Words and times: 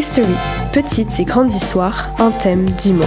History, 0.00 0.34
petites 0.72 1.20
et 1.20 1.24
grandes 1.26 1.52
histoires, 1.52 2.08
un 2.18 2.30
thème, 2.30 2.64
dix 2.64 2.94
mots. 2.94 3.04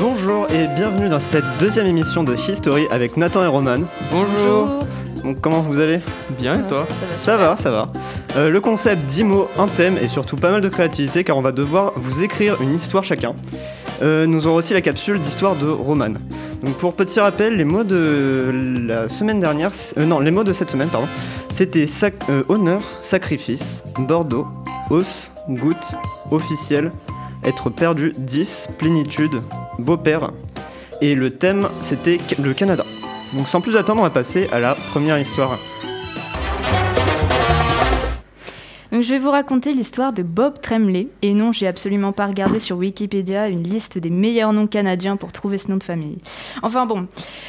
Bonjour 0.00 0.46
et 0.52 0.68
bienvenue 0.68 1.08
dans 1.08 1.18
cette 1.18 1.42
deuxième 1.58 1.86
émission 1.86 2.22
de 2.22 2.36
History 2.36 2.86
avec 2.92 3.16
Nathan 3.16 3.42
et 3.42 3.48
Roman. 3.48 3.78
Bonjour. 4.12 4.68
Donc 5.24 5.40
comment 5.40 5.62
vous 5.62 5.80
allez? 5.80 5.98
Bien 6.38 6.54
et 6.54 6.68
toi? 6.68 6.86
Ça 7.18 7.36
va, 7.36 7.56
ça 7.56 7.72
va. 7.72 7.90
Euh, 8.36 8.50
le 8.50 8.60
concept 8.60 9.04
10 9.04 9.24
mots, 9.24 9.48
un 9.58 9.66
thème 9.66 9.98
et 10.00 10.06
surtout 10.06 10.36
pas 10.36 10.52
mal 10.52 10.60
de 10.60 10.68
créativité 10.68 11.24
car 11.24 11.36
on 11.36 11.42
va 11.42 11.50
devoir 11.50 11.94
vous 11.96 12.22
écrire 12.22 12.62
une 12.62 12.76
histoire 12.76 13.02
chacun. 13.02 13.34
Euh, 14.00 14.26
nous 14.26 14.46
aurons 14.46 14.58
aussi 14.58 14.74
la 14.74 14.80
capsule 14.80 15.18
d'histoire 15.18 15.56
de 15.56 15.66
Roman. 15.66 16.12
Donc 16.62 16.74
pour 16.74 16.92
petit 16.92 17.20
rappel, 17.20 17.56
les 17.56 17.64
mots 17.64 17.84
de 17.84 18.52
la 18.86 19.08
semaine 19.08 19.40
dernière, 19.40 19.72
euh, 19.96 20.04
non, 20.04 20.20
les 20.20 20.30
mots 20.30 20.44
de 20.44 20.52
cette 20.52 20.70
semaine, 20.70 20.88
pardon, 20.88 21.08
c'était 21.60 21.84
euh, 22.30 22.42
honneur, 22.48 22.80
sacrifice, 23.02 23.84
Bordeaux, 23.98 24.46
os, 24.88 25.30
goutte, 25.46 25.92
officiel, 26.30 26.90
être 27.44 27.68
perdu, 27.68 28.14
10, 28.16 28.68
plénitude, 28.78 29.42
beau-père. 29.78 30.30
Et 31.02 31.14
le 31.14 31.30
thème, 31.30 31.68
c'était 31.82 32.16
le 32.42 32.54
Canada. 32.54 32.86
Donc 33.36 33.46
sans 33.46 33.60
plus 33.60 33.76
attendre, 33.76 34.00
on 34.00 34.04
va 34.04 34.08
passer 34.08 34.48
à 34.52 34.58
la 34.58 34.74
première 34.74 35.18
histoire. 35.18 35.58
Donc, 38.90 39.02
je 39.02 39.10
vais 39.10 39.18
vous 39.18 39.30
raconter 39.30 39.74
l'histoire 39.74 40.14
de 40.14 40.22
Bob 40.22 40.62
Tremlay. 40.62 41.08
Et 41.20 41.34
non, 41.34 41.52
j'ai 41.52 41.66
absolument 41.66 42.12
pas 42.12 42.26
regardé 42.26 42.58
sur 42.58 42.78
Wikipédia 42.78 43.48
une 43.48 43.62
liste 43.64 43.98
des 43.98 44.10
meilleurs 44.10 44.54
noms 44.54 44.66
canadiens 44.66 45.18
pour 45.18 45.30
trouver 45.30 45.58
ce 45.58 45.68
nom 45.68 45.76
de 45.76 45.84
famille. 45.84 46.20
Enfin 46.62 46.86
bon, 46.86 47.06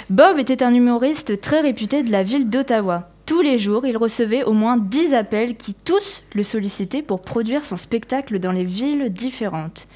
Bob 0.09 0.38
était 0.38 0.63
un 0.63 0.73
humoriste 0.73 1.39
très 1.39 1.61
réputé 1.61 2.03
de 2.03 2.11
la 2.11 2.23
ville 2.23 2.49
d'Ottawa. 2.49 3.10
Tous 3.31 3.40
les 3.40 3.58
jours, 3.58 3.85
il 3.85 3.95
recevait 3.95 4.44
au 4.44 4.52
moins 4.52 4.75
10 4.75 5.14
appels 5.14 5.55
qui 5.55 5.73
tous 5.73 6.22
le 6.33 6.44
sollicitaient 6.44 7.02
pour 7.02 7.22
produire 7.22 7.64
son 7.64 7.78
spectacle 7.78 8.39
dans 8.39 8.52
les 8.52 8.66
villes 8.66 9.08
différentes. 9.08 9.88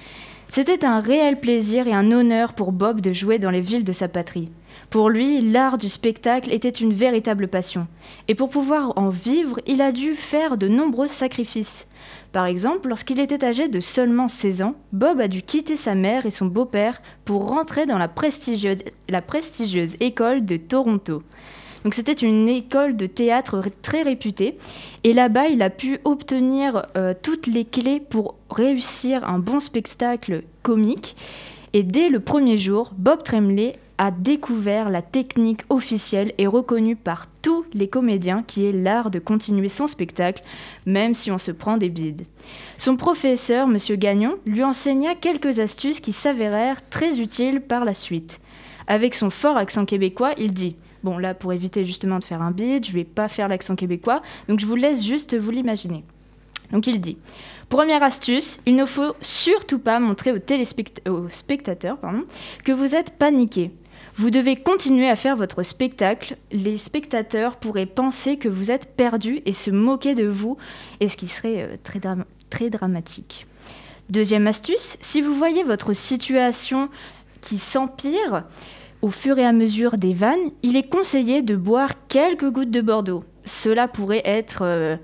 C'était 0.48 0.86
un 0.86 1.02
réel 1.02 1.42
plaisir 1.42 1.86
et 1.86 1.92
un 1.92 2.14
honneur 2.14 2.54
pour 2.54 2.72
Bob 2.72 3.02
de 3.02 3.12
jouer 3.12 3.38
dans 3.38 3.50
les 3.50 3.59
villes 3.59 3.84
de 3.84 3.92
sa 3.92 4.08
patrie. 4.08 4.52
Pour 4.90 5.09
lui, 5.09 5.42
l'art 5.42 5.78
du 5.78 5.90
spectacle 5.90 6.50
était 6.54 6.70
une 6.70 6.94
véritable 6.94 7.50
passion. 7.50 7.88
Et 8.30 8.36
pour 8.36 8.50
pouvoir 8.50 8.94
en 8.96 9.09
vivre, 9.09 9.59
il 9.68 9.81
a 9.81 9.92
dû 9.92 10.16
faire 10.16 10.56
de 10.56 10.70
nombreux 10.70 11.09
sacrifices. 11.09 11.88
Par 12.31 12.46
exemple, 12.46 12.88
lorsqu'il 12.88 13.20
était 13.20 13.44
âgé 13.44 13.68
de 13.68 13.81
seulement 13.81 14.30
16 14.30 14.62
ans, 14.62 14.76
Bob 14.94 15.20
a 15.20 15.28
dû 15.28 15.42
quitter 15.42 15.76
sa 15.76 15.94
mère 15.94 16.26
et 16.26 16.31
son 16.31 16.46
beau-père 16.46 17.02
pour 17.26 17.50
rentrer 17.50 17.86
dans 17.86 17.98
la 17.98 18.08
prestigieuse, 18.08 18.78
la 19.09 19.22
prestigieuse 19.22 19.98
école 20.00 20.46
de 20.46 20.56
Toronto. 20.56 21.22
Donc 21.86 21.94
c'était 21.94 22.14
une 22.14 22.50
école 22.50 22.97
de 22.97 23.05
théâtre 23.05 23.61
très 23.83 24.02
réputée 24.02 24.58
et 25.03 25.14
là-bas 25.14 25.50
il 25.50 25.61
a 25.61 25.69
pu 25.69 26.00
obtenir 26.03 26.88
euh, 26.97 27.14
toutes 27.22 27.45
les 27.45 27.64
clés 27.64 28.00
pour 28.00 28.33
réussir 28.50 29.23
un 29.30 29.38
bon 29.38 29.59
spectacle 29.59 30.41
comique 30.63 31.16
et 31.73 31.83
dès 31.83 32.09
le 32.09 32.19
premier 32.19 32.58
jour, 32.58 32.91
Bob 32.97 33.22
Tremlay 33.22 33.78
a 34.00 34.09
découvert 34.09 34.89
la 34.89 35.03
technique 35.03 35.61
officielle 35.69 36.33
et 36.39 36.47
reconnue 36.47 36.95
par 36.95 37.28
tous 37.44 37.66
les 37.75 37.88
comédiens 37.88 38.41
qui 38.41 38.66
est 38.66 38.72
l'art 38.72 39.11
de 39.11 39.19
continuer 39.19 39.69
son 39.69 39.86
spectacle 39.86 40.41
même 40.88 41.13
si 41.13 41.30
on 41.30 41.38
se 41.38 41.52
prend 41.52 41.78
des 41.78 41.89
bides. 41.89 42.25
Son 42.80 42.95
professeur, 42.95 43.67
M. 43.67 43.78
Gagnon, 44.00 44.38
lui 44.47 44.63
enseigna 44.63 45.13
quelques 45.13 45.59
astuces 45.59 46.00
qui 46.00 46.13
s'avérèrent 46.13 46.81
très 46.89 47.19
utiles 47.19 47.61
par 47.61 47.86
la 47.86 47.94
suite. 47.94 48.39
Avec 48.88 49.13
son 49.13 49.30
fort 49.30 49.58
accent 49.58 49.86
québécois, 49.86 50.33
il 50.38 50.52
dit 50.52 50.75
Bon, 51.06 51.20
là, 51.20 51.36
pour 51.36 51.53
éviter 51.53 51.86
justement 51.86 52.17
de 52.17 52.23
faire 52.23 52.42
un 52.42 52.50
bide, 52.50 52.84
je 52.84 52.92
vais 52.92 53.03
pas 53.03 53.28
faire 53.28 53.48
l'accent 53.48 53.75
québécois, 53.75 54.23
donc 54.50 54.59
je 54.59 54.66
vous 54.66 54.73
laisse 54.73 55.06
juste 55.06 55.38
vous 55.38 55.52
l'imaginer. 55.52 56.03
Donc 56.72 56.88
il 56.88 57.00
dit 57.00 57.20
Première 57.70 58.02
astuce, 58.02 58.59
il 58.66 58.75
ne 58.75 58.88
faut 58.88 59.16
surtout 59.22 59.78
pas 59.78 60.00
montrer 60.00 60.31
aux, 60.31 60.40
téléspect- 60.40 61.03
spectateurs 61.30 62.00
pardon, 62.00 62.24
que 62.63 62.72
vous 62.72 62.96
êtes 62.96 63.12
paniqué. 63.12 63.69
Vous 64.16 64.31
devez 64.31 64.56
continuer 64.56 65.07
à 65.07 65.16
faire 65.16 65.35
votre 65.35 65.62
spectacle. 65.62 66.38
Les 66.52 66.80
spectateurs 66.80 67.57
pourraient 67.57 67.85
penser 67.85 68.38
que 68.38 68.50
vous 68.50 68.72
êtes 68.72 68.96
perdu 68.96 69.44
et 69.46 69.53
se 69.53 69.69
moquer 69.69 70.16
de 70.16 70.25
vous, 70.25 70.57
et 71.01 71.07
ce 71.07 71.18
qui 71.18 71.28
serait 71.28 71.62
euh, 71.62 71.75
très, 71.84 72.01
très 72.50 72.72
dramatique. 72.72 73.46
Deuxième 74.09 74.47
astuce, 74.47 74.97
si 75.01 75.22
vous 75.22 75.35
voyez 75.35 75.63
votre 75.63 75.94
situation 75.94 76.90
qui 77.41 77.59
s'empire 77.59 78.46
au 79.06 79.12
fur 79.12 79.38
et 79.38 79.46
à 79.46 79.52
mesure 79.52 80.00
des 80.00 80.14
vannes, 80.14 80.50
il 80.64 80.76
est 80.76 80.90
conseillé 80.90 81.44
de 81.44 81.56
boire 81.56 81.92
quelques 82.08 82.50
gouttes 82.50 82.72
de 82.72 82.82
Bordeaux. 82.82 83.24
Cela 83.44 83.88
pourrait 83.88 84.24
être 84.26 84.64
euh, 84.64 84.98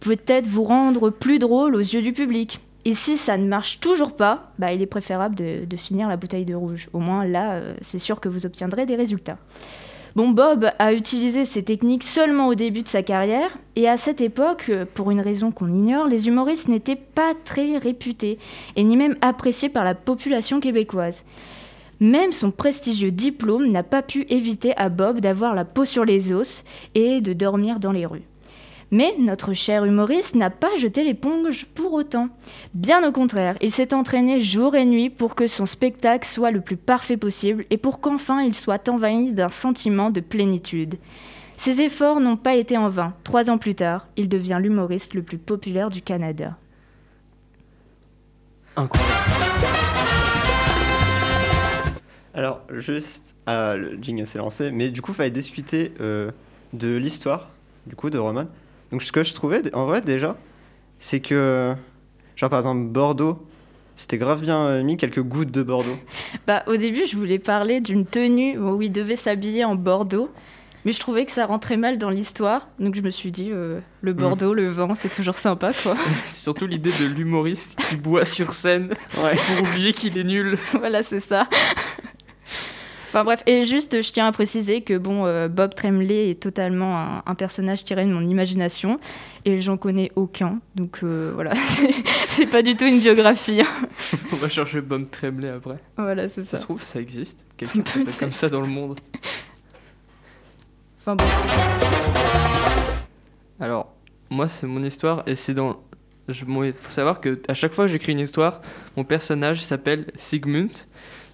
peut-être 0.00 0.48
vous 0.48 0.64
rendre 0.64 1.10
plus 1.10 1.38
drôle 1.38 1.76
aux 1.76 1.80
yeux 1.80 2.02
du 2.02 2.12
public. 2.12 2.60
Et 2.84 2.94
si 2.94 3.16
ça 3.16 3.38
ne 3.38 3.46
marche 3.46 3.78
toujours 3.78 4.16
pas, 4.16 4.50
bah, 4.58 4.72
il 4.72 4.82
est 4.82 4.86
préférable 4.86 5.36
de, 5.36 5.76
finir 5.76 6.08
la 6.08 6.16
bouteille 6.16 6.44
de 6.44 6.56
rouge. 6.56 6.88
Au 6.92 6.98
moins 6.98 7.24
là, 7.24 7.52
euh, 7.52 7.74
c'est 7.82 8.00
sûr 8.00 8.18
que 8.18 8.28
vous 8.28 8.46
obtiendrez 8.46 8.84
des 8.84 8.96
résultats. 8.96 9.38
Bon, 10.16 10.30
Bob 10.30 10.68
a 10.80 10.92
utilisé 10.92 11.44
ces 11.44 11.62
techniques 11.62 12.02
seulement 12.02 12.48
au 12.48 12.56
début 12.56 12.82
de 12.82 12.88
sa 12.88 13.04
carrière, 13.04 13.56
et 13.76 13.88
à 13.88 13.96
cette 13.96 14.20
époque, 14.20 14.70
euh, 14.70 14.86
pour 14.92 15.12
une 15.12 15.20
raison 15.20 15.52
qu'on 15.52 15.68
ignore, 15.68 16.08
les 16.08 16.26
humoristes 16.26 16.66
n'étaient 16.66 16.96
pas 16.96 17.34
très 17.44 17.78
réputés, 17.78 18.40
et 18.74 18.82
ni 18.82 18.96
même 18.96 19.14
appréciés 19.20 19.68
par 19.68 19.84
la 19.84 19.94
population 19.94 20.58
québécoise. 20.58 21.22
Même 22.00 22.32
son 22.32 22.50
prestigieux 22.50 23.10
diplôme 23.10 23.70
n'a 23.70 23.82
pas 23.82 24.02
pu 24.02 24.26
éviter 24.28 24.76
à 24.76 24.88
Bob 24.88 25.20
d'avoir 25.20 25.54
la 25.54 25.64
peau 25.64 25.84
sur 25.84 26.04
les 26.04 26.32
os 26.32 26.64
et 26.94 27.20
de 27.20 27.32
dormir 27.32 27.80
dans 27.80 27.92
les 27.92 28.06
rues. 28.06 28.24
Mais 28.92 29.14
notre 29.18 29.52
cher 29.52 29.84
humoriste 29.84 30.36
n'a 30.36 30.50
pas 30.50 30.76
jeté 30.78 31.02
l'éponge 31.02 31.66
pour 31.74 31.92
autant. 31.92 32.28
Bien 32.74 33.06
au 33.06 33.10
contraire, 33.10 33.56
il 33.60 33.72
s'est 33.72 33.94
entraîné 33.94 34.40
jour 34.40 34.76
et 34.76 34.84
nuit 34.84 35.10
pour 35.10 35.34
que 35.34 35.48
son 35.48 35.66
spectacle 35.66 36.28
soit 36.28 36.52
le 36.52 36.60
plus 36.60 36.76
parfait 36.76 37.16
possible 37.16 37.64
et 37.70 37.78
pour 37.78 38.00
qu'enfin 38.00 38.42
il 38.42 38.54
soit 38.54 38.88
envahi 38.88 39.32
d'un 39.32 39.48
sentiment 39.48 40.10
de 40.10 40.20
plénitude. 40.20 40.96
Ses 41.56 41.80
efforts 41.80 42.20
n'ont 42.20 42.36
pas 42.36 42.54
été 42.54 42.76
en 42.76 42.88
vain. 42.88 43.14
Trois 43.24 43.50
ans 43.50 43.58
plus 43.58 43.74
tard, 43.74 44.06
il 44.16 44.28
devient 44.28 44.58
l'humoriste 44.60 45.14
le 45.14 45.22
plus 45.22 45.38
populaire 45.38 45.90
du 45.90 46.02
Canada. 46.02 46.56
Incroyable. 48.76 49.45
Alors, 52.36 52.60
juste, 52.70 53.34
ah, 53.46 53.76
le 53.76 53.96
jingle 54.00 54.26
s'est 54.26 54.36
lancé, 54.38 54.70
mais 54.70 54.90
du 54.90 55.00
coup, 55.00 55.12
il 55.12 55.14
fallait 55.14 55.30
discuter 55.30 55.92
euh, 56.00 56.30
de 56.74 56.94
l'histoire, 56.94 57.48
du 57.86 57.96
coup, 57.96 58.10
de 58.10 58.18
Roman. 58.18 58.44
Donc, 58.92 59.02
ce 59.02 59.10
que 59.10 59.24
je 59.24 59.32
trouvais, 59.32 59.74
en 59.74 59.86
vrai, 59.86 60.02
déjà, 60.02 60.36
c'est 60.98 61.20
que, 61.20 61.74
genre, 62.36 62.50
par 62.50 62.58
exemple, 62.58 62.84
Bordeaux, 62.88 63.42
c'était 63.94 64.18
grave 64.18 64.42
bien 64.42 64.58
euh, 64.66 64.82
mis 64.82 64.98
quelques 64.98 65.22
gouttes 65.22 65.50
de 65.50 65.62
Bordeaux. 65.62 65.96
Bah, 66.46 66.62
au 66.66 66.76
début, 66.76 67.06
je 67.08 67.16
voulais 67.16 67.38
parler 67.38 67.80
d'une 67.80 68.04
tenue 68.06 68.58
où 68.58 68.80
il 68.82 68.92
devait 68.92 69.16
s'habiller 69.16 69.64
en 69.64 69.74
Bordeaux, 69.74 70.30
mais 70.84 70.92
je 70.92 71.00
trouvais 71.00 71.24
que 71.24 71.32
ça 71.32 71.46
rentrait 71.46 71.76
mal 71.78 71.98
dans 71.98 72.10
l'histoire, 72.10 72.68
donc 72.78 72.94
je 72.94 73.00
me 73.00 73.10
suis 73.10 73.32
dit, 73.32 73.48
euh, 73.50 73.80
le 74.02 74.12
Bordeaux, 74.12 74.52
le 74.52 74.68
vent, 74.68 74.94
c'est 74.94 75.08
toujours 75.12 75.38
sympa, 75.38 75.72
quoi. 75.82 75.96
C'est 76.26 76.42
surtout 76.42 76.66
l'idée 76.68 76.90
de 76.90 77.12
l'humoriste 77.16 77.76
qui 77.88 77.96
boit 77.96 78.24
sur 78.24 78.52
scène 78.52 78.90
Ouais. 79.16 79.34
pour 79.34 79.68
oublier 79.68 79.92
qu'il 79.94 80.16
est 80.18 80.22
nul. 80.22 80.56
voilà, 80.74 81.02
c'est 81.02 81.18
ça. 81.18 81.48
Enfin 83.16 83.24
bref, 83.24 83.42
et 83.46 83.64
juste, 83.64 84.02
je 84.02 84.12
tiens 84.12 84.26
à 84.26 84.32
préciser 84.32 84.82
que 84.82 84.98
bon, 84.98 85.24
euh, 85.24 85.48
Bob 85.48 85.74
Tremlay 85.74 86.28
est 86.32 86.42
totalement 86.42 86.98
un, 86.98 87.22
un 87.24 87.34
personnage 87.34 87.82
tiré 87.82 88.04
de 88.04 88.10
mon 88.12 88.20
imagination 88.20 88.98
et 89.46 89.62
j'en 89.62 89.78
connais 89.78 90.12
aucun, 90.16 90.58
donc 90.74 90.98
euh, 91.02 91.32
voilà, 91.34 91.54
c'est- 92.28 92.44
pas 92.44 92.60
du 92.60 92.76
tout 92.76 92.84
une 92.84 93.00
biographie. 93.00 93.62
hein. 93.62 93.86
On 94.32 94.36
va 94.36 94.50
chercher 94.50 94.82
Bob 94.82 95.08
Tremblay 95.10 95.48
après. 95.48 95.78
voilà, 95.96 96.28
c'est 96.28 96.44
Ça 96.44 96.50
ça. 96.50 96.58
se 96.58 96.62
trouve, 96.64 96.82
ça 96.82 97.00
existe. 97.00 97.46
Quelqu'un 97.56 97.80
comme 98.20 98.32
ça 98.32 98.50
dans 98.50 98.60
le 98.60 98.66
monde. 98.66 99.00
Enfin 101.00 101.16
bon, 101.16 101.24
Alors, 103.58 103.94
moi, 104.28 104.46
c'est 104.48 104.66
mon 104.66 104.82
histoire 104.82 105.22
et 105.26 105.36
c'est 105.36 105.54
dans. 105.54 105.80
Il 106.28 106.34
faut 106.74 106.90
savoir 106.90 107.22
que 107.22 107.40
à 107.48 107.54
chaque 107.54 107.72
fois 107.72 107.86
que 107.86 107.92
j'écris 107.92 108.12
une 108.12 108.20
histoire, 108.20 108.60
mon 108.94 109.04
personnage 109.04 109.64
s'appelle 109.64 110.12
Sigmund. 110.16 110.72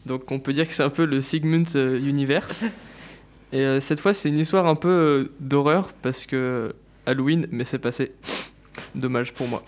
Donc, 0.06 0.30
on 0.30 0.40
peut 0.40 0.52
dire 0.52 0.66
que 0.66 0.74
c'est 0.74 0.82
un 0.82 0.90
peu 0.90 1.04
le 1.04 1.20
Sigmund 1.20 1.68
euh, 1.76 1.98
Universe. 1.98 2.64
Et 3.52 3.60
euh, 3.60 3.80
cette 3.80 4.00
fois, 4.00 4.14
c'est 4.14 4.28
une 4.28 4.38
histoire 4.38 4.66
un 4.66 4.74
peu 4.74 4.88
euh, 4.88 5.32
d'horreur 5.40 5.92
parce 6.02 6.26
que 6.26 6.74
Halloween, 7.06 7.46
mais 7.50 7.64
c'est 7.64 7.78
passé. 7.78 8.12
Dommage 8.94 9.32
pour 9.32 9.46
moi. 9.48 9.62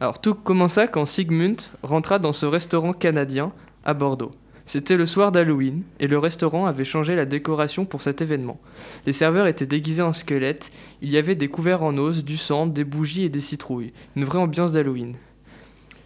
Alors, 0.00 0.20
tout 0.20 0.34
commença 0.34 0.88
quand 0.88 1.06
Sigmund 1.06 1.62
rentra 1.82 2.18
dans 2.18 2.32
ce 2.32 2.46
restaurant 2.46 2.92
canadien 2.92 3.52
à 3.84 3.94
Bordeaux. 3.94 4.32
C'était 4.66 4.96
le 4.96 5.06
soir 5.06 5.30
d'Halloween 5.30 5.82
et 6.00 6.06
le 6.06 6.18
restaurant 6.18 6.66
avait 6.66 6.86
changé 6.86 7.14
la 7.14 7.26
décoration 7.26 7.84
pour 7.84 8.02
cet 8.02 8.22
événement. 8.22 8.60
Les 9.06 9.12
serveurs 9.12 9.46
étaient 9.46 9.66
déguisés 9.66 10.02
en 10.02 10.14
squelettes, 10.14 10.72
il 11.02 11.10
y 11.10 11.18
avait 11.18 11.34
des 11.34 11.48
couverts 11.48 11.82
en 11.82 11.96
os, 11.98 12.24
du 12.24 12.38
sang, 12.38 12.66
des 12.66 12.84
bougies 12.84 13.24
et 13.24 13.28
des 13.28 13.42
citrouilles. 13.42 13.92
Une 14.16 14.24
vraie 14.24 14.38
ambiance 14.38 14.72
d'Halloween. 14.72 15.16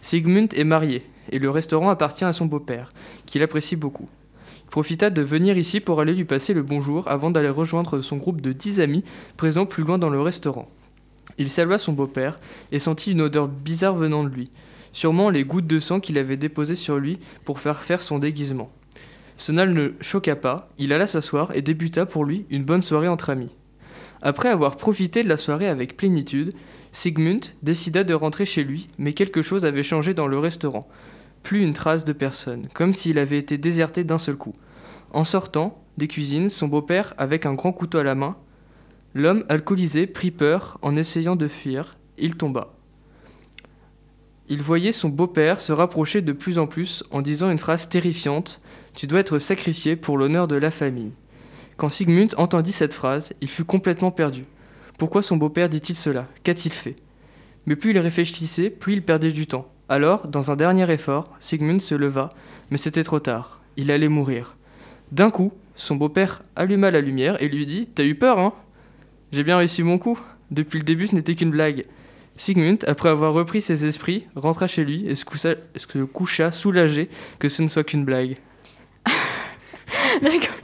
Sigmund 0.01 0.53
est 0.53 0.65
marié 0.65 1.03
et 1.31 1.39
le 1.39 1.49
restaurant 1.49 1.89
appartient 1.89 2.25
à 2.25 2.33
son 2.33 2.45
beau-père, 2.45 2.89
qu'il 3.25 3.43
apprécie 3.43 3.75
beaucoup. 3.75 4.09
Il 4.65 4.69
profita 4.69 5.09
de 5.09 5.21
venir 5.21 5.57
ici 5.57 5.79
pour 5.79 5.99
aller 5.99 6.13
lui 6.13 6.25
passer 6.25 6.53
le 6.53 6.63
bonjour 6.63 7.07
avant 7.07 7.31
d'aller 7.31 7.49
rejoindre 7.49 8.01
son 8.01 8.17
groupe 8.17 8.41
de 8.41 8.53
10 8.53 8.81
amis 8.81 9.03
présents 9.37 9.65
plus 9.65 9.83
loin 9.83 9.97
dans 9.97 10.09
le 10.09 10.21
restaurant. 10.21 10.69
Il 11.37 11.49
salua 11.49 11.77
son 11.77 11.93
beau-père 11.93 12.37
et 12.71 12.79
sentit 12.79 13.11
une 13.11 13.21
odeur 13.21 13.47
bizarre 13.47 13.95
venant 13.95 14.23
de 14.23 14.29
lui, 14.29 14.51
sûrement 14.91 15.29
les 15.29 15.43
gouttes 15.43 15.67
de 15.67 15.79
sang 15.79 15.99
qu'il 15.99 16.17
avait 16.17 16.37
déposées 16.37 16.75
sur 16.75 16.97
lui 16.97 17.17
pour 17.45 17.59
faire 17.59 17.81
faire 17.81 18.01
son 18.01 18.19
déguisement. 18.19 18.71
Cela 19.37 19.65
ne 19.65 19.91
choqua 20.01 20.35
pas, 20.35 20.69
il 20.77 20.91
alla 20.91 21.07
s'asseoir 21.07 21.55
et 21.55 21.61
débuta 21.61 22.05
pour 22.05 22.25
lui 22.25 22.45
une 22.49 22.65
bonne 22.65 22.81
soirée 22.81 23.07
entre 23.07 23.29
amis. 23.29 23.55
Après 24.21 24.49
avoir 24.49 24.75
profité 24.75 25.23
de 25.23 25.29
la 25.29 25.37
soirée 25.37 25.69
avec 25.69 25.95
plénitude, 25.95 26.51
Sigmund 26.91 27.45
décida 27.63 28.03
de 28.03 28.13
rentrer 28.13 28.45
chez 28.45 28.63
lui, 28.63 28.87
mais 28.97 29.13
quelque 29.13 29.41
chose 29.41 29.63
avait 29.63 29.83
changé 29.83 30.13
dans 30.13 30.27
le 30.27 30.39
restaurant. 30.39 30.89
Plus 31.43 31.61
une 31.61 31.73
trace 31.73 32.05
de 32.05 32.13
personne, 32.13 32.67
comme 32.73 32.93
s'il 32.93 33.17
avait 33.17 33.37
été 33.37 33.57
déserté 33.57 34.03
d'un 34.03 34.19
seul 34.19 34.35
coup. 34.35 34.53
En 35.11 35.23
sortant 35.23 35.81
des 35.97 36.07
cuisines, 36.07 36.49
son 36.49 36.67
beau-père, 36.67 37.13
avec 37.17 37.45
un 37.45 37.53
grand 37.53 37.71
couteau 37.71 37.97
à 37.97 38.03
la 38.03 38.15
main, 38.15 38.37
l'homme 39.13 39.45
alcoolisé 39.49 40.07
prit 40.07 40.31
peur 40.31 40.77
en 40.81 40.95
essayant 40.95 41.35
de 41.35 41.47
fuir, 41.47 41.95
il 42.17 42.35
tomba. 42.35 42.73
Il 44.51 44.63
voyait 44.63 44.91
son 44.91 45.09
beau-père 45.09 45.61
se 45.61 45.71
rapprocher 45.71 46.21
de 46.21 46.31
plus 46.31 46.57
en 46.57 46.65
plus 46.65 47.03
en 47.11 47.21
disant 47.21 47.51
une 47.51 47.59
phrase 47.59 47.87
terrifiante 47.87 48.61
Tu 48.95 49.05
dois 49.05 49.19
être 49.19 49.37
sacrifié 49.37 49.95
pour 49.95 50.17
l'honneur 50.17 50.47
de 50.47 50.55
la 50.55 50.71
famille. 50.71 51.11
Quand 51.77 51.89
Sigmund 51.89 52.33
entendit 52.37 52.71
cette 52.71 52.93
phrase, 52.93 53.31
il 53.41 53.47
fut 53.47 53.63
complètement 53.63 54.11
perdu. 54.11 54.43
Pourquoi 54.97 55.21
son 55.21 55.37
beau-père 55.37 55.69
dit-il 55.69 55.95
cela? 55.95 56.27
Qu'a-t-il 56.43 56.73
fait? 56.73 56.95
Mais 57.67 57.75
plus 57.75 57.91
il 57.91 57.99
réfléchissait, 57.99 58.69
plus 58.69 58.93
il 58.93 59.03
perdait 59.03 59.31
du 59.31 59.45
temps. 59.45 59.71
Alors, 59.89 60.27
dans 60.27 60.51
un 60.51 60.55
dernier 60.55 60.91
effort, 60.93 61.35
Sigmund 61.39 61.81
se 61.81 61.95
leva, 61.95 62.29
mais 62.69 62.77
c'était 62.77 63.03
trop 63.03 63.19
tard. 63.19 63.59
Il 63.75 63.89
allait 63.89 64.07
mourir. 64.07 64.55
D'un 65.11 65.31
coup, 65.31 65.51
son 65.73 65.95
beau-père 65.95 66.43
alluma 66.55 66.91
la 66.91 67.01
lumière 67.01 67.41
et 67.41 67.49
lui 67.49 67.65
dit 67.65 67.87
T'as 67.87 68.03
eu 68.03 68.13
peur, 68.13 68.37
hein? 68.37 68.53
J'ai 69.31 69.43
bien 69.43 69.57
réussi 69.57 69.81
mon 69.81 69.97
coup. 69.97 70.19
Depuis 70.51 70.77
le 70.77 70.85
début, 70.85 71.07
ce 71.07 71.15
n'était 71.15 71.33
qu'une 71.33 71.49
blague. 71.49 71.85
Sigmund, 72.37 72.85
après 72.87 73.09
avoir 73.09 73.33
repris 73.33 73.61
ses 73.61 73.85
esprits, 73.85 74.27
rentra 74.35 74.67
chez 74.67 74.83
lui 74.83 75.07
et 75.07 75.15
se 75.15 75.25
coucha, 75.25 75.55
se 75.75 76.03
coucha 76.03 76.51
soulagé 76.51 77.03
que 77.39 77.49
ce 77.49 77.63
ne 77.63 77.67
soit 77.67 77.83
qu'une 77.83 78.05
blague. 78.05 78.35
D'accord. 80.21 80.55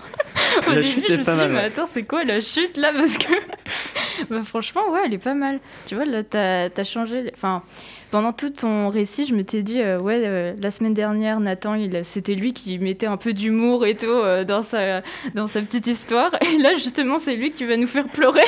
Au 0.67 0.69
La 0.69 0.75
début, 0.81 0.87
chute 0.87 1.05
je 1.07 1.13
est 1.13 1.17
me 1.17 1.23
pas 1.23 1.31
suis 1.35 1.47
dit, 1.47 1.51
mal, 1.51 1.51
mais 1.51 1.63
attends, 1.65 1.87
c'est 1.87 2.03
quoi 2.03 2.23
la 2.23 2.41
chute 2.41 2.77
là? 2.77 2.93
Parce 2.93 3.17
que. 3.17 3.33
bah, 4.29 4.41
franchement, 4.43 4.91
ouais, 4.91 5.01
elle 5.05 5.13
est 5.15 5.17
pas 5.17 5.33
mal. 5.33 5.59
Tu 5.87 5.95
vois, 5.95 6.05
là, 6.05 6.23
t'as 6.23 6.69
as 6.75 6.83
changé. 6.83 7.31
Enfin, 7.33 7.63
pendant 8.11 8.31
tout 8.33 8.49
ton 8.49 8.89
récit, 8.89 9.25
je 9.25 9.35
m'étais 9.35 9.61
dit, 9.61 9.81
euh, 9.81 9.99
ouais, 9.99 10.21
euh, 10.25 10.53
la 10.59 10.71
semaine 10.71 10.93
dernière, 10.93 11.39
Nathan, 11.39 11.73
il- 11.75 12.05
c'était 12.05 12.35
lui 12.35 12.53
qui 12.53 12.77
mettait 12.79 13.07
un 13.07 13.17
peu 13.17 13.33
d'humour 13.33 13.85
et 13.85 13.95
tout 13.95 14.05
euh, 14.05 14.43
dans, 14.45 14.61
sa, 14.63 15.01
dans 15.33 15.47
sa 15.47 15.61
petite 15.61 15.87
histoire. 15.87 16.31
Et 16.41 16.57
là, 16.59 16.73
justement, 16.75 17.17
c'est 17.17 17.35
lui 17.35 17.51
qui 17.51 17.65
va 17.65 17.75
nous 17.77 17.87
faire 17.87 18.07
pleurer. 18.07 18.45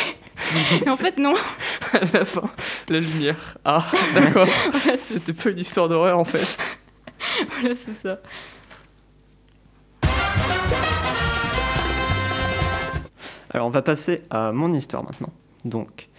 et 0.86 0.90
en 0.90 0.96
fait, 0.98 1.18
non. 1.18 1.34
à 1.94 2.00
la 2.14 2.26
fin, 2.26 2.44
la 2.90 3.00
lumière. 3.00 3.58
Ah, 3.66 3.86
d'accord. 4.14 4.48
Voilà, 4.72 4.98
C'était 4.98 5.34
pas 5.34 5.50
une 5.50 5.60
histoire 5.60 5.90
d'horreur 5.90 6.18
en 6.20 6.26
fait. 6.26 6.58
voilà, 7.60 7.76
c'est 7.76 7.94
ça. 7.94 8.20
Alors 13.50 13.68
on 13.68 13.70
va 13.72 13.82
passer 13.82 14.24
à 14.30 14.52
mon 14.52 14.74
histoire 14.74 15.04
maintenant. 15.04 15.32
Donc, 15.66 16.10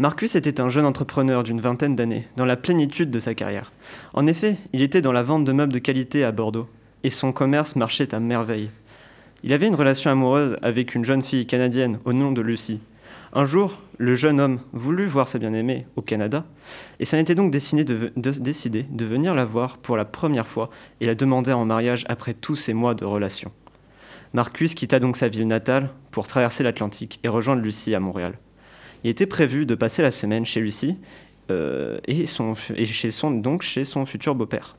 Marcus 0.00 0.36
était 0.36 0.60
un 0.60 0.68
jeune 0.68 0.86
entrepreneur 0.86 1.42
d'une 1.42 1.60
vingtaine 1.60 1.96
d'années, 1.96 2.28
dans 2.36 2.44
la 2.44 2.56
plénitude 2.56 3.10
de 3.10 3.18
sa 3.18 3.34
carrière. 3.34 3.72
En 4.14 4.28
effet, 4.28 4.56
il 4.72 4.80
était 4.80 5.02
dans 5.02 5.10
la 5.10 5.24
vente 5.24 5.44
de 5.44 5.50
meubles 5.50 5.72
de 5.72 5.80
qualité 5.80 6.22
à 6.22 6.30
Bordeaux, 6.30 6.68
et 7.02 7.10
son 7.10 7.32
commerce 7.32 7.74
marchait 7.74 8.14
à 8.14 8.20
merveille. 8.20 8.70
Il 9.42 9.52
avait 9.52 9.66
une 9.66 9.74
relation 9.74 10.12
amoureuse 10.12 10.56
avec 10.62 10.94
une 10.94 11.04
jeune 11.04 11.24
fille 11.24 11.48
canadienne 11.48 11.98
au 12.04 12.12
nom 12.12 12.30
de 12.30 12.40
Lucie. 12.40 12.80
Un 13.32 13.44
jour, 13.44 13.78
le 13.98 14.14
jeune 14.14 14.40
homme 14.40 14.60
voulut 14.72 15.06
voir 15.06 15.26
sa 15.26 15.40
bien-aimée 15.40 15.86
au 15.96 16.02
Canada, 16.02 16.44
et 17.00 17.04
s'en 17.04 17.18
était 17.18 17.34
donc 17.34 17.50
décidé 17.50 17.82
de, 17.84 18.12
de- 18.16 18.30
décidé 18.30 18.84
de 18.88 19.04
venir 19.04 19.34
la 19.34 19.44
voir 19.44 19.78
pour 19.78 19.96
la 19.96 20.04
première 20.04 20.46
fois 20.46 20.70
et 21.00 21.06
la 21.06 21.16
demander 21.16 21.52
en 21.52 21.64
mariage 21.64 22.04
après 22.08 22.34
tous 22.34 22.54
ces 22.54 22.72
mois 22.72 22.94
de 22.94 23.04
relation. 23.04 23.50
Marcus 24.32 24.74
quitta 24.74 25.00
donc 25.00 25.16
sa 25.16 25.26
ville 25.26 25.48
natale 25.48 25.90
pour 26.12 26.28
traverser 26.28 26.62
l'Atlantique 26.62 27.18
et 27.24 27.28
rejoindre 27.28 27.62
Lucie 27.62 27.96
à 27.96 28.00
Montréal. 28.00 28.34
Il 29.04 29.10
était 29.10 29.26
prévu 29.26 29.66
de 29.66 29.74
passer 29.74 30.02
la 30.02 30.10
semaine 30.10 30.44
chez 30.44 30.60
Lucie 30.60 30.96
euh, 31.50 31.98
et, 32.06 32.24
donc 33.40 33.62
chez 33.62 33.84
son 33.84 34.04
futur 34.06 34.34
beau-père. 34.34 34.76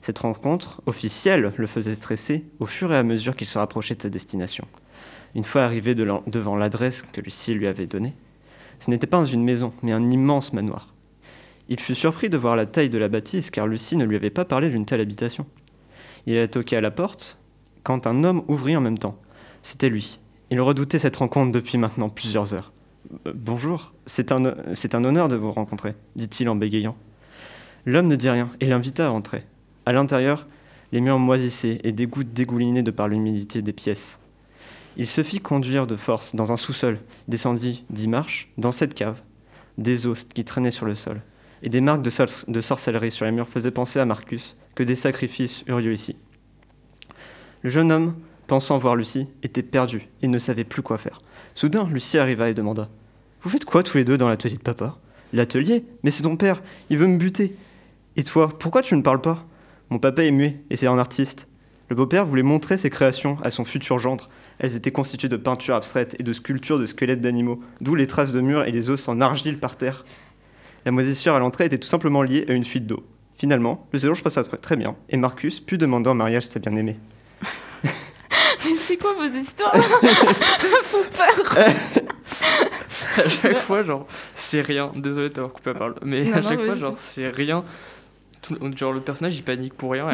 Cette 0.00 0.18
rencontre 0.18 0.80
officielle 0.86 1.52
le 1.56 1.66
faisait 1.66 1.94
stresser 1.94 2.44
au 2.58 2.66
fur 2.66 2.92
et 2.92 2.96
à 2.96 3.02
mesure 3.02 3.36
qu'il 3.36 3.46
se 3.46 3.58
rapprochait 3.58 3.94
de 3.94 4.02
sa 4.02 4.10
destination. 4.10 4.66
Une 5.34 5.44
fois 5.44 5.62
arrivé 5.62 5.94
devant 5.94 6.56
l'adresse 6.56 7.02
que 7.02 7.20
Lucie 7.20 7.54
lui 7.54 7.66
avait 7.66 7.86
donnée, 7.86 8.14
ce 8.78 8.90
n'était 8.90 9.06
pas 9.06 9.24
une 9.24 9.44
maison, 9.44 9.72
mais 9.82 9.92
un 9.92 10.10
immense 10.10 10.52
manoir. 10.52 10.94
Il 11.68 11.78
fut 11.78 11.94
surpris 11.94 12.30
de 12.30 12.38
voir 12.38 12.56
la 12.56 12.66
taille 12.66 12.90
de 12.90 12.98
la 12.98 13.08
bâtisse 13.08 13.50
car 13.50 13.66
Lucie 13.66 13.96
ne 13.96 14.04
lui 14.04 14.16
avait 14.16 14.30
pas 14.30 14.44
parlé 14.44 14.70
d'une 14.70 14.86
telle 14.86 15.00
habitation. 15.00 15.46
Il 16.26 16.36
a 16.38 16.48
toqué 16.48 16.76
à 16.76 16.80
la 16.80 16.90
porte 16.90 17.38
quand 17.84 18.06
un 18.06 18.24
homme 18.24 18.42
ouvrit 18.48 18.76
en 18.76 18.80
même 18.80 18.98
temps. 18.98 19.18
C'était 19.62 19.88
lui. 19.88 20.18
Il 20.50 20.60
redoutait 20.60 20.98
cette 20.98 21.16
rencontre 21.16 21.52
depuis 21.52 21.78
maintenant 21.78 22.08
plusieurs 22.08 22.54
heures. 22.54 22.72
Euh, 23.26 23.32
bonjour, 23.34 23.92
c'est 24.06 24.32
un, 24.32 25.04
honneur 25.04 25.28
de 25.28 25.36
vous 25.36 25.52
rencontrer, 25.52 25.94
dit-il 26.16 26.48
en 26.48 26.56
bégayant. 26.56 26.96
L'homme 27.86 28.08
ne 28.08 28.16
dit 28.16 28.30
rien 28.30 28.50
et 28.60 28.66
l'invita 28.66 29.08
à 29.08 29.10
entrer. 29.10 29.44
À 29.86 29.92
l'intérieur, 29.92 30.46
les 30.92 31.00
murs 31.00 31.18
moisissaient 31.18 31.80
et 31.82 31.92
des 31.92 32.06
gouttes 32.06 32.32
dégoulinaient 32.32 32.82
de 32.82 32.90
par 32.90 33.08
l'humidité 33.08 33.62
des 33.62 33.72
pièces. 33.72 34.18
Il 34.96 35.06
se 35.06 35.22
fit 35.22 35.40
conduire 35.40 35.86
de 35.86 35.96
force 35.96 36.34
dans 36.34 36.52
un 36.52 36.56
sous-sol, 36.56 36.98
descendit 37.28 37.84
dix 37.90 38.08
marches, 38.08 38.50
dans 38.58 38.70
cette 38.70 38.94
cave. 38.94 39.20
Des 39.78 40.06
os 40.06 40.24
qui 40.24 40.44
traînaient 40.44 40.70
sur 40.70 40.86
le 40.86 40.94
sol 40.94 41.20
et 41.62 41.68
des 41.68 41.80
marques 41.80 42.02
de 42.02 42.60
sorcellerie 42.60 43.10
sur 43.10 43.26
les 43.26 43.32
murs 43.32 43.48
faisaient 43.48 43.70
penser 43.70 43.98
à 43.98 44.04
Marcus 44.04 44.56
que 44.74 44.82
des 44.82 44.94
sacrifices 44.94 45.62
eurent 45.66 45.80
lieu 45.80 45.92
ici. 45.92 46.16
Le 47.62 47.70
jeune 47.70 47.92
homme, 47.92 48.14
pensant 48.46 48.78
voir 48.78 48.96
Lucie, 48.96 49.26
était 49.42 49.62
perdu 49.62 50.08
et 50.22 50.28
ne 50.28 50.38
savait 50.38 50.64
plus 50.64 50.82
quoi 50.82 50.96
faire. 50.96 51.20
Soudain, 51.54 51.86
Lucie 51.90 52.18
arriva 52.18 52.48
et 52.48 52.54
demanda 52.54 52.88
Vous 53.42 53.50
faites 53.50 53.64
quoi 53.64 53.82
tous 53.82 53.96
les 53.96 54.04
deux 54.04 54.16
dans 54.16 54.28
l'atelier 54.28 54.56
de 54.56 54.62
papa? 54.62 54.98
L'atelier? 55.32 55.84
Mais 56.02 56.10
c'est 56.10 56.22
ton 56.24 56.36
père, 56.36 56.62
il 56.90 56.98
veut 56.98 57.06
me 57.06 57.16
buter. 57.18 57.54
Et 58.16 58.24
toi, 58.24 58.50
pourquoi 58.58 58.82
tu 58.82 58.94
ne 58.96 59.02
parles 59.02 59.20
pas? 59.20 59.46
Mon 59.90 59.98
papa 59.98 60.24
est 60.24 60.30
muet 60.30 60.60
et 60.70 60.76
c'est 60.76 60.86
un 60.86 60.98
artiste. 60.98 61.46
Le 61.88 61.96
beau-père 61.96 62.26
voulait 62.26 62.42
montrer 62.42 62.76
ses 62.76 62.90
créations 62.90 63.38
à 63.42 63.50
son 63.50 63.64
futur 63.64 63.98
gendre. 63.98 64.28
Elles 64.58 64.76
étaient 64.76 64.92
constituées 64.92 65.28
de 65.28 65.36
peintures 65.36 65.74
abstraites 65.74 66.14
et 66.18 66.22
de 66.22 66.32
sculptures 66.32 66.78
de 66.78 66.86
squelettes 66.86 67.20
d'animaux, 67.20 67.60
d'où 67.80 67.94
les 67.94 68.06
traces 68.06 68.30
de 68.32 68.40
murs 68.40 68.64
et 68.64 68.72
les 68.72 68.90
os 68.90 69.08
en 69.08 69.20
argile 69.20 69.58
par 69.58 69.76
terre. 69.76 70.04
La 70.84 70.92
moisissure 70.92 71.34
à 71.34 71.38
l'entrée 71.38 71.64
était 71.64 71.78
tout 71.78 71.88
simplement 71.88 72.22
liée 72.22 72.44
à 72.48 72.52
une 72.52 72.64
fuite 72.64 72.86
d'eau. 72.86 73.04
Finalement, 73.36 73.86
le 73.92 73.98
séjour 73.98 74.16
se 74.16 74.22
passa 74.22 74.44
très- 74.44 74.58
très 74.58 74.76
bien 74.76 74.96
et 75.08 75.16
Marcus 75.16 75.60
put 75.60 75.78
demander 75.78 76.10
en 76.10 76.14
mariage 76.14 76.44
sa 76.46 76.60
bien-aimée. 76.60 76.98
Mais 77.82 78.76
c'est 78.86 78.96
quoi 78.98 79.14
vos 79.14 79.24
histoires? 79.24 79.74
Faut 80.84 81.04
peur. 81.16 81.56
À 83.24 83.28
chaque 83.28 83.58
fois, 83.58 83.82
genre, 83.82 84.06
c'est 84.34 84.60
rien. 84.60 84.90
Désolé 84.96 85.28
de 85.28 85.34
t'avoir 85.34 85.52
coupé 85.52 85.70
la 85.72 85.78
parole, 85.78 85.94
mais 86.04 86.24
Non, 86.24 86.34
à 86.36 86.40
non, 86.40 86.48
chaque 86.48 86.60
fois, 86.64 86.76
genre, 86.76 86.94
c'est 86.98 87.28
rien. 87.28 87.64
Tout 88.42 88.54
le- 88.54 88.76
genre, 88.76 88.92
le 88.92 89.00
personnage 89.00 89.36
il 89.36 89.42
panique 89.42 89.74
pour 89.74 89.92
rien. 89.92 90.06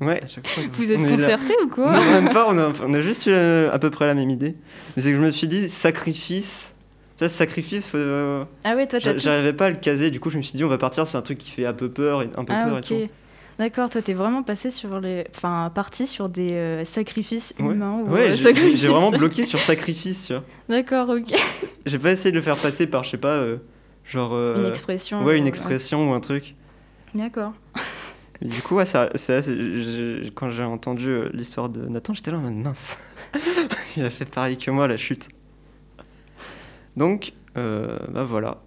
Ouais, 0.00 0.22
à 0.22 0.26
chaque 0.26 0.46
fois, 0.46 0.62
il- 0.62 0.70
Vous 0.70 0.90
êtes 0.92 1.00
concertés 1.00 1.54
ou 1.64 1.68
quoi? 1.68 1.90
Non, 1.92 2.04
même 2.04 2.28
pas, 2.30 2.46
on 2.48 2.56
a, 2.56 2.72
on 2.84 2.94
a 2.94 3.00
juste 3.00 3.26
eu 3.26 3.30
euh, 3.32 3.70
à 3.72 3.78
peu 3.78 3.90
près 3.90 4.06
la 4.06 4.14
même 4.14 4.30
idée. 4.30 4.54
Mais 4.96 5.02
c'est 5.02 5.10
que 5.10 5.16
je 5.16 5.20
me 5.22 5.30
suis 5.32 5.48
dit, 5.48 5.68
sacrifice. 5.68 6.72
Tu 7.16 7.20
vois, 7.20 7.28
sacrifice, 7.28 7.86
faut, 7.88 7.96
euh, 7.96 8.44
Ah 8.64 8.74
ouais, 8.76 8.86
toi, 8.86 8.98
j'arrivais 9.00 9.52
pas 9.52 9.66
à 9.66 9.70
le 9.70 9.76
caser, 9.76 10.10
du 10.10 10.18
coup 10.20 10.30
je 10.30 10.36
me 10.38 10.42
suis 10.42 10.56
dit, 10.56 10.64
on 10.64 10.68
va 10.68 10.78
partir 10.78 11.06
sur 11.06 11.16
un 11.18 11.22
truc 11.22 11.38
qui 11.38 11.50
fait 11.52 11.64
un 11.66 11.72
peu 11.72 11.88
peur 11.88 12.22
et 12.22 12.30
un 12.36 12.44
peu 12.44 12.52
Ah 12.56 12.64
peur 12.64 12.76
ok. 12.78 12.90
et 12.92 13.06
tout. 13.06 13.12
D'accord, 13.58 13.88
toi 13.88 14.02
t'es 14.02 14.14
vraiment 14.14 14.42
passé 14.42 14.70
sur 14.72 14.98
les, 15.00 15.26
enfin 15.34 15.70
parti 15.74 16.06
sur 16.08 16.28
des 16.28 16.52
euh, 16.52 16.84
sacrifices 16.84 17.54
Ouais, 17.60 17.66
humains. 17.74 18.00
ou, 18.04 18.10
Ouais, 18.10 18.22
euh, 18.22 18.30
j'ai- 18.30 18.36
j'ai 18.36 18.42
sacrifices. 18.44 18.80
j'ai 18.80 18.88
vraiment 18.88 19.10
bloqué 19.12 19.44
sur 19.46 19.60
sacrifice, 19.60 20.26
tu 20.26 20.32
vois. 20.32 20.42
D'accord, 20.68 21.08
ok. 21.10 21.32
J'ai 21.86 21.98
pas 21.98 22.12
essayé 22.12 22.30
de 22.32 22.36
le 22.36 22.42
faire 22.42 22.56
passer 22.56 22.86
par, 22.86 23.04
je 23.04 23.10
sais 23.10 23.18
pas, 23.18 23.34
euh, 23.34 23.58
genre. 24.06 24.32
une 24.32 24.66
expression. 24.66 25.22
Ouais, 25.22 25.38
une 25.38 25.46
expression 25.46 26.10
ou 26.10 26.14
un 26.14 26.20
truc. 26.20 26.54
D'accord. 27.14 27.52
Du 28.42 28.60
coup, 28.62 28.74
ouais, 28.74 28.84
ça, 28.84 29.08
quand 30.34 30.50
j'ai 30.50 30.64
entendu 30.64 31.16
l'histoire 31.32 31.68
de 31.68 31.86
Nathan, 31.86 32.12
j'étais 32.14 32.30
là 32.32 32.38
en 32.38 32.40
mode 32.40 32.54
mince. 32.54 32.98
Il 33.96 34.04
a 34.04 34.10
fait 34.10 34.24
pareil 34.28 34.58
que 34.58 34.70
moi, 34.72 34.88
la 34.88 34.96
chute. 34.96 35.28
Donc, 36.96 37.32
bah 37.54 38.24
voilà. 38.24 38.58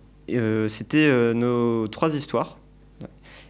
C'était 0.70 1.34
nos 1.36 1.88
trois 1.89 2.15
histoires. 2.15 2.58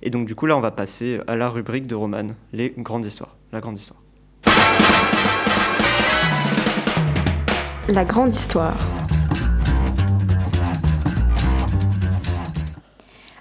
Et 0.01 0.09
donc, 0.09 0.27
du 0.27 0.35
coup, 0.35 0.45
là, 0.45 0.57
on 0.57 0.61
va 0.61 0.71
passer 0.71 1.19
à 1.27 1.35
la 1.35 1.49
rubrique 1.49 1.87
de 1.87 1.95
Roman, 1.95 2.27
les 2.53 2.73
grandes 2.77 3.05
histoires. 3.05 3.35
La 3.51 3.59
grande 3.61 3.77
histoire. 3.77 4.01
La 7.87 8.03
grande 8.03 8.33
histoire. 8.35 8.75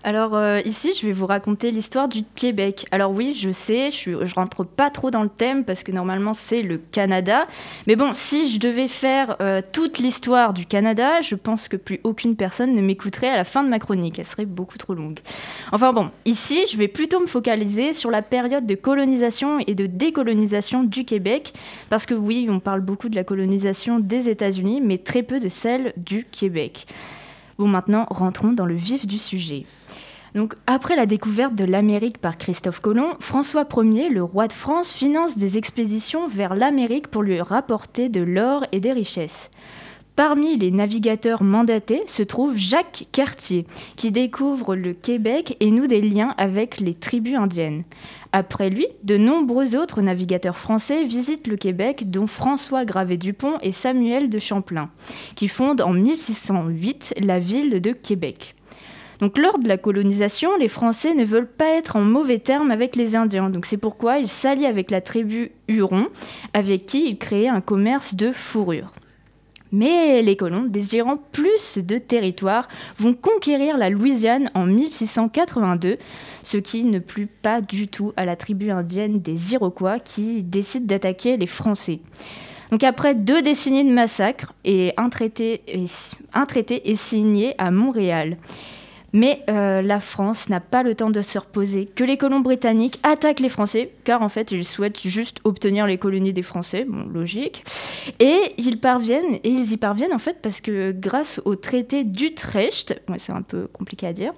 Alors 0.07 0.37
euh, 0.37 0.61
ici, 0.65 0.93
je 0.97 1.05
vais 1.05 1.13
vous 1.13 1.27
raconter 1.27 1.73
l'histoire 1.73 2.07
du 2.07 2.23
Québec. 2.37 2.87
Alors 2.93 3.11
oui, 3.11 3.35
je 3.35 3.51
sais, 3.51 3.91
je, 3.91 4.13
ne 4.13 4.35
rentre 4.37 4.65
pas 4.65 4.89
trop 4.89 5.11
dans 5.11 5.25
le 5.25 5.29
thème 5.29 5.65
parce 5.65 5.83
que 5.83 5.91
normalement 5.91 6.33
c'est 6.33 6.63
le 6.63 6.79
Canada. 6.79 7.49
Mais 7.89 7.97
bon, 7.97 8.15
si 8.15 8.53
je 8.53 8.61
devais 8.61 8.87
faire 8.87 9.35
euh, 9.41 9.63
toute 9.73 9.99
l'histoire 9.99 10.53
du 10.53 10.65
Canada, 10.65 11.23
je 11.23 11.35
pense 11.35 11.67
que 11.67 11.77
plus 11.77 11.99
aucune 12.05 12.37
personne 12.37 12.73
ne 12.73 12.83
m'écouterait 12.83 13.31
à 13.31 13.37
la 13.37 13.43
fin 13.43 13.65
de 13.65 13.69
ma 13.69 13.81
chronique. 13.81 14.21
Elle 14.21 14.27
serait 14.27 14.47
beaucoup 14.47 14.79
trop 14.79 14.95
longue. 14.95 15.19
Enfin 15.73 15.93
bon, 15.93 16.11
ici, 16.25 16.67
je 16.71 16.77
vais 16.77 16.87
plutôt 16.87 17.19
me 17.19 17.27
focaliser 17.27 17.93
sur 17.93 18.13
la 18.13 18.23
période 18.23 18.65
de 18.65 18.77
colonisation 18.77 19.59
et 19.67 19.75
de 19.75 19.87
décolonisation 19.87 20.85
du 20.85 21.05
Québec. 21.05 21.53
Parce 21.91 22.07
que 22.07 22.15
oui, 22.15 22.47
on 22.49 22.61
parle 22.61 22.81
beaucoup 22.81 23.09
de 23.09 23.17
la 23.17 23.25
colonisation 23.25 23.99
des 23.99 24.29
États-Unis, 24.29 24.81
mais 24.81 24.99
très 24.99 25.25
peu 25.25 25.41
de 25.41 25.49
celle 25.49 25.95
du 25.97 26.25
Québec. 26.31 26.87
Bon, 27.59 27.67
maintenant, 27.67 28.07
rentrons 28.09 28.53
dans 28.53 28.67
le 28.67 28.77
vif 28.77 29.05
du 29.05 29.19
sujet. 29.19 29.65
Après 30.67 30.97
la 30.97 31.07
découverte 31.07 31.55
de 31.55 31.65
l'Amérique 31.65 32.19
par 32.19 32.37
Christophe 32.37 32.81
Colomb, 32.81 33.15
François 33.21 33.67
Ier, 33.77 34.11
le 34.11 34.23
roi 34.23 34.49
de 34.49 34.53
France, 34.53 34.93
finance 34.93 35.39
des 35.39 35.57
expéditions 35.57 36.29
vers 36.29 36.55
l'Amérique 36.55 37.09
pour 37.09 37.23
lui 37.23 37.41
rapporter 37.41 38.09
de 38.09 38.21
l'or 38.21 38.65
et 38.73 38.81
des 38.81 38.93
richesses. 38.93 39.51
Parmi 40.17 40.57
les 40.57 40.71
navigateurs 40.71 41.43
mandatés 41.43 42.03
se 42.07 42.23
trouve 42.23 42.57
Jacques 42.57 43.07
Cartier, 43.13 43.67
qui 43.97 44.11
découvre 44.11 44.75
le 44.75 44.95
Québec 44.95 45.59
et 45.61 45.71
noue 45.71 45.87
des 45.87 46.01
liens 46.01 46.35
avec 46.39 46.81
les 46.81 46.95
tribus 46.95 47.37
indiennes. 47.37 47.85
Après 48.33 48.71
lui, 48.71 48.87
de 49.03 49.19
nombreux 49.19 49.77
autres 49.77 50.01
navigateurs 50.01 50.57
français 50.57 51.05
visitent 51.05 51.47
le 51.47 51.57
Québec, 51.57 52.11
dont 52.11 52.27
François 52.27 52.87
Gravé-Dupont 52.87 53.59
et 53.61 53.73
Samuel 53.73 54.31
de 54.31 54.39
Champlain, 54.39 54.91
qui 55.35 55.49
fondent 55.49 55.83
en 55.83 55.93
1608 55.93 57.15
la 57.21 57.39
ville 57.39 57.83
de 57.83 57.93
Québec. 57.93 58.55
Donc 59.21 59.39
lors 59.39 59.59
de 59.59 59.69
la 59.69 59.79
colonisation, 59.79 60.57
les 60.59 60.69
Français 60.69 61.15
ne 61.15 61.25
veulent 61.25 61.47
pas 61.47 61.71
être 61.71 61.97
en 61.97 62.03
mauvais 62.03 62.39
termes 62.39 62.71
avec 62.71 62.97
les 62.97 63.17
Indiens. 63.17 63.51
Donc 63.51 63.67
c'est 63.67 63.77
pourquoi 63.77 64.19
ils 64.19 64.29
s'allient 64.29 64.67
avec 64.67 64.91
la 64.91 65.01
tribu 65.01 65.53
Huron, 65.69 66.09
avec 66.55 66.87
qui 66.87 67.09
ils 67.09 67.19
créent 67.19 67.49
un 67.49 67.61
commerce 67.61 68.15
de 68.15 68.33
fourrure. 68.33 68.93
Mais 69.73 70.23
les 70.23 70.37
colons, 70.37 70.63
désirant 70.63 71.17
plus 71.33 71.79
de 71.79 71.99
territoire, 71.99 72.69
vont 72.99 73.15
conquérir 73.15 73.77
la 73.77 73.91
Louisiane 73.91 74.51
en 74.55 74.65
1682, 74.65 75.99
ce 76.45 76.57
qui 76.57 76.85
ne 76.85 77.01
plut 77.01 77.27
pas 77.27 77.61
du 77.61 77.89
tout 77.89 78.13
à 78.17 78.25
la 78.25 78.37
tribu 78.37 78.71
indienne 78.71 79.21
des 79.21 79.55
Iroquois 79.55 79.99
qui 79.99 80.43
décide 80.45 80.87
d'attaquer 80.87 81.37
les 81.37 81.49
Français. 81.49 81.99
Donc 82.71 82.85
après 82.85 83.15
deux 83.15 83.43
décennies 83.43 83.85
de 83.85 83.93
massacres, 83.93 84.55
un 84.65 85.09
traité 85.09 85.63
est 85.69 86.97
signé 86.97 87.55
à 87.59 87.71
Montréal. 87.71 88.37
Mais 89.17 89.43
euh, 89.49 89.81
la 89.81 89.99
France 89.99 90.51
n'a 90.51 90.61
pas 90.61 90.83
le 90.83 90.95
temps 90.95 91.09
de 91.09 91.23
se 91.23 91.39
reposer, 91.39 91.87
que 91.87 92.05
les 92.05 92.19
colons 92.19 92.41
britanniques 92.41 93.01
attaquent 93.03 93.41
les 93.41 93.49
Français, 93.49 93.93
car 94.05 94.21
en 94.21 94.29
fait 94.29 94.53
ils 94.53 94.63
souhaitent 94.63 95.01
juste 95.01 95.39
obtenir 95.45 95.87
les 95.87 95.97
colonies 95.97 96.35
des 96.35 96.43
Français, 96.43 96.85
bon 96.87 97.07
logique. 97.07 97.65
Et 98.21 98.53
ils 98.59 98.79
parviennent, 98.79 99.37
et 99.43 99.49
ils 99.49 99.73
y 99.73 99.79
parviennent 99.79 100.13
en 100.13 100.19
fait 100.19 100.41
parce 100.43 100.61
que 100.61 100.93
grâce 100.93 101.41
au 101.47 101.57
traité 101.57 102.05
d'Utrecht, 102.05 103.01
c'est 103.17 103.33
un 103.33 103.41
peu 103.41 103.69
compliqué 103.73 104.07
à 104.07 104.13
dire, 104.13 104.35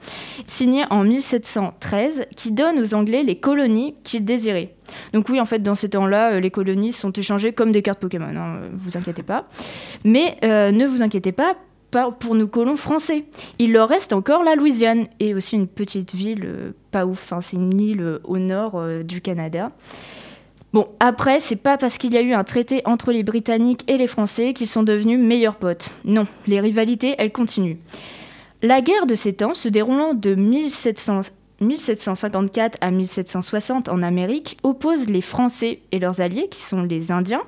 signé 0.47 0.85
en 0.91 1.03
1713, 1.03 2.27
qui 2.37 2.53
donne 2.53 2.79
aux 2.79 2.95
Anglais 2.95 3.25
les 3.25 3.41
colonies 3.41 3.97
qu'ils 4.05 4.25
désiraient. 4.25 4.77
Donc 5.13 5.29
oui, 5.29 5.41
en 5.41 5.45
fait, 5.45 5.59
dans 5.59 5.75
ces 5.75 5.89
temps-là, 5.91 6.35
euh, 6.35 6.41
les 6.41 6.53
colonies 6.53 6.93
sont 6.93 7.11
échangées 7.11 7.53
comme 7.53 7.73
des 7.73 7.83
cartes 7.83 7.99
Pokémon, 7.99 8.37
hein, 8.37 8.61
vous 8.75 8.97
inquiétez 8.97 9.25
pas. 9.25 9.49
Mais 10.05 10.37
euh, 10.45 10.71
ne 10.71 10.87
vous 10.87 11.03
inquiétez 11.03 11.33
pas, 11.33 11.57
pour 11.91 12.35
nos 12.35 12.47
colons 12.47 12.77
français. 12.77 13.25
Il 13.59 13.73
leur 13.73 13.89
reste 13.89 14.13
encore 14.13 14.43
la 14.43 14.55
Louisiane 14.55 15.09
et 15.21 15.35
aussi 15.35 15.57
une 15.57 15.69
petite 15.69 16.15
ville 16.15 16.45
euh, 16.45 16.73
pas 16.91 17.07
ouf, 17.07 17.33
c'est 17.41 17.57
une 17.57 17.81
île 17.81 18.03
euh, 18.03 18.19
au 18.25 18.39
nord 18.39 18.73
euh, 18.75 19.03
du 19.03 19.21
Canada. 19.21 19.73
Bon, 20.73 20.89
après, 21.01 21.41
c'est 21.41 21.57
pas 21.57 21.79
parce 21.79 21.97
qu'il 21.97 22.13
y 22.13 22.19
a 22.19 22.23
eu 22.23 22.35
un 22.35 22.45
traité 22.45 22.83
entre 22.85 23.11
les 23.11 23.23
Britanniques 23.23 23.85
et 23.89 23.97
les 23.97 24.07
Français 24.07 24.53
qu'ils 24.53 24.69
sont 24.69 24.83
devenus 24.83 25.19
meilleurs 25.19 25.57
potes. 25.57 25.89
Non, 26.05 26.27
les 26.47 26.61
rivalités, 26.61 27.15
elles 27.17 27.33
continuent. 27.33 27.79
La 28.61 28.83
guerre 28.83 29.07
de 29.07 29.15
ces 29.15 29.33
temps, 29.33 29.55
se 29.55 29.71
déroulant 29.71 30.13
de 30.13 30.35
1754 30.35 32.77
à 32.83 32.91
1760 32.91 33.89
en 33.89 34.03
Amérique, 34.03 34.59
oppose 34.63 35.09
les 35.09 35.23
Français 35.23 35.81
et 35.91 35.99
leurs 35.99 36.21
alliés, 36.21 36.49
qui 36.51 36.61
sont 36.61 36.83
les 36.83 37.13
Indiens, 37.13 37.45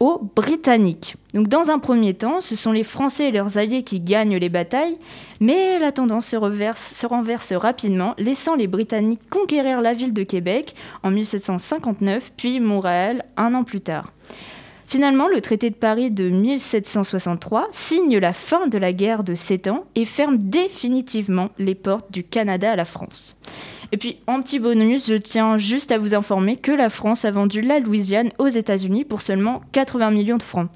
aux 0.00 0.20
Britanniques. 0.36 1.16
Donc 1.34 1.48
dans 1.48 1.70
un 1.70 1.78
premier 1.78 2.14
temps, 2.14 2.40
ce 2.40 2.56
sont 2.56 2.72
les 2.72 2.84
Français 2.84 3.28
et 3.28 3.32
leurs 3.32 3.58
alliés 3.58 3.82
qui 3.82 4.00
gagnent 4.00 4.36
les 4.36 4.48
batailles, 4.48 4.98
mais 5.40 5.78
la 5.78 5.92
tendance 5.92 6.26
se, 6.26 6.36
se 6.36 7.06
renverse 7.06 7.52
rapidement, 7.52 8.14
laissant 8.18 8.54
les 8.54 8.66
Britanniques 8.66 9.28
conquérir 9.28 9.80
la 9.80 9.94
ville 9.94 10.12
de 10.12 10.22
Québec 10.22 10.74
en 11.02 11.10
1759, 11.10 12.32
puis 12.36 12.60
Montréal 12.60 13.24
un 13.36 13.54
an 13.54 13.64
plus 13.64 13.80
tard. 13.80 14.12
Finalement, 14.88 15.28
le 15.28 15.42
traité 15.42 15.68
de 15.68 15.74
Paris 15.74 16.10
de 16.10 16.30
1763 16.30 17.68
signe 17.72 18.16
la 18.16 18.32
fin 18.32 18.68
de 18.68 18.78
la 18.78 18.94
guerre 18.94 19.22
de 19.22 19.34
Sept 19.34 19.68
Ans 19.68 19.84
et 19.94 20.06
ferme 20.06 20.38
définitivement 20.38 21.50
les 21.58 21.74
portes 21.74 22.10
du 22.10 22.24
Canada 22.24 22.72
à 22.72 22.76
la 22.76 22.86
France. 22.86 23.36
Et 23.90 23.96
puis, 23.96 24.18
en 24.26 24.42
petit 24.42 24.58
bonus, 24.58 25.08
je 25.08 25.14
tiens 25.14 25.56
juste 25.56 25.92
à 25.92 25.98
vous 25.98 26.14
informer 26.14 26.56
que 26.56 26.72
la 26.72 26.90
France 26.90 27.24
a 27.24 27.30
vendu 27.30 27.62
la 27.62 27.80
Louisiane 27.80 28.32
aux 28.38 28.48
États-Unis 28.48 29.04
pour 29.04 29.22
seulement 29.22 29.62
80 29.72 30.10
millions 30.10 30.36
de 30.36 30.42
francs. 30.42 30.68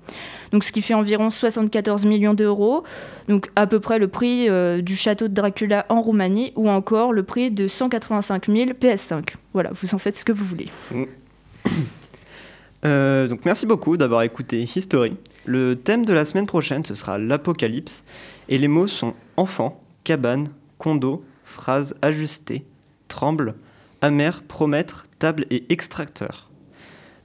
Donc, 0.51 0.65
ce 0.65 0.73
qui 0.73 0.81
fait 0.81 0.95
environ 0.95 1.29
74 1.29 2.07
millions 2.07 2.33
d'euros, 2.33 2.85
donc 3.29 3.51
à 3.55 3.67
peu 3.67 3.81
près 3.81 3.99
le 3.99 4.09
prix 4.09 4.49
euh, 4.49 4.81
du 4.81 4.97
château 4.97 5.29
de 5.29 5.35
Dracula 5.35 5.85
en 5.91 6.01
Roumanie, 6.01 6.53
ou 6.57 6.71
encore 6.71 7.13
le 7.13 7.23
prix 7.23 7.51
de 7.51 7.69
185 7.69 8.47
000 8.47 8.71
PS5. 8.71 9.35
Voilà, 9.53 9.71
vous 9.81 9.95
en 9.95 9.99
faites 9.99 10.17
ce 10.17 10.25
que 10.25 10.33
vous 10.33 10.45
voulez. 10.45 10.69
Mm. 10.91 11.05
Euh, 12.85 13.29
donc 13.29 13.45
merci 13.45 13.65
beaucoup 13.65 13.97
d'avoir 13.97 14.23
écouté 14.23 14.63
History. 14.63 15.17
Le 15.45 15.77
thème 15.77 16.05
de 16.05 16.13
la 16.13 16.25
semaine 16.25 16.47
prochaine, 16.47 16.85
ce 16.85 16.95
sera 16.95 17.17
l'apocalypse, 17.17 18.03
et 18.49 18.59
les 18.59 18.67
mots 18.69 18.89
sont 18.89 19.15
enfant, 19.37 19.81
cabane, 20.03 20.49
condo, 20.79 21.25
phrase 21.45 21.95
ajustée, 22.03 22.65
tremble, 23.13 23.55
amer, 24.01 24.43
promettre, 24.49 25.05
table 25.19 25.45
et 25.51 25.71
extracteur. 25.71 26.49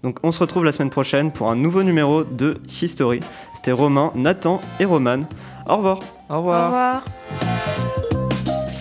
Donc 0.04 0.20
on 0.22 0.32
se 0.34 0.40
retrouve 0.40 0.66
la 0.66 0.74
semaine 0.74 0.90
prochaine 0.90 1.32
pour 1.32 1.50
un 1.50 1.56
nouveau 1.56 1.82
numéro 1.82 2.26
de 2.26 2.60
History. 2.68 3.22
C'était 3.56 3.72
Romain, 3.72 4.12
Nathan 4.14 4.60
et 4.82 4.86
Roman. 4.86 5.22
Au 5.66 5.78
revoir. 5.78 6.00
Au 6.30 6.38
revoir. 6.38 6.62
Au 6.62 6.66
revoir. 6.66 7.06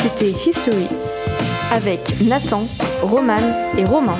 C'était 0.00 0.32
History 0.32 0.88
avec 1.72 2.20
Nathan, 2.20 2.64
Roman 3.02 3.72
et 3.78 3.84
Romain. 3.84 4.18